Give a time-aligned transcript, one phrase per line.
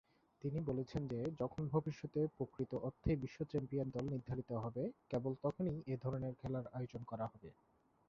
[0.41, 5.95] তিনি বলেছেন যে, যখন ভবিষ্যতে প্রকৃত অর্থেই বিশ্ব চ্যাম্পিয়ন দল নির্ধারিত হবে, কেবল তখনই এ
[6.03, 7.49] ধরনের খেলা আয়োজন করা হবে।